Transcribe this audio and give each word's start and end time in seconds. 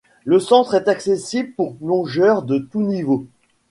Le 0.25 0.39
centre 0.39 0.73
est 0.73 0.87
accessible 0.87 1.53
pour 1.53 1.75
plongeurs 1.75 2.41
de 2.41 2.57
tous 2.57 2.81
niveaux. 2.81 3.27